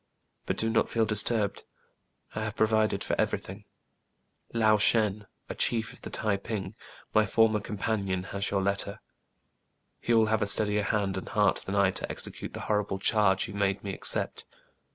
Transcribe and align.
But 0.47 0.57
do 0.57 0.71
not 0.71 0.89
feel 0.89 1.05
disturbed: 1.05 1.63
I 2.33 2.43
have 2.43 2.55
provided 2.55 3.03
for 3.03 3.15
every 3.21 3.37
thing." 3.37 3.65
Lao 4.51 4.77
Shen, 4.77 5.27
a 5.47 5.53
chief 5.53 5.93
of 5.93 6.01
the 6.01 6.09
Tai 6.09 6.37
ping, 6.37 6.73
my 7.13 7.23
former 7.27 7.59
com 7.59 7.77
panion, 7.77 8.25
has 8.29 8.49
your 8.49 8.63
letter. 8.63 8.99
He 9.99 10.15
will 10.15 10.25
have 10.25 10.41
a 10.41 10.47
steadier 10.47 10.81
hand 10.81 11.19
and 11.19 11.29
heart 11.29 11.57
than 11.57 11.75
I 11.75 11.91
to 11.91 12.11
execute 12.11 12.53
the 12.53 12.61
horrible 12.61 12.97
charge 12.97 13.47
you 13.47 13.53
made 13.53 13.83
me 13.83 13.93
accept. 13.93 14.45